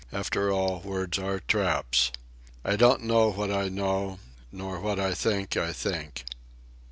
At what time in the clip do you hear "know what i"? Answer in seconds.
3.03-3.69